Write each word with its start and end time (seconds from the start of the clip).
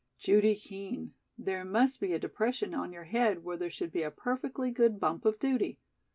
"Judy 0.17 0.55
Kean, 0.55 1.13
there 1.37 1.63
must 1.63 1.99
be 1.99 2.11
a 2.11 2.17
depression 2.17 2.73
on 2.73 2.91
your 2.91 3.03
head 3.03 3.43
where 3.43 3.55
there 3.55 3.69
should 3.69 3.91
be 3.91 4.01
a 4.01 4.09
perfectly 4.09 4.71
good 4.71 4.99
bump 4.99 5.25
of 5.25 5.37
duty. 5.37 5.77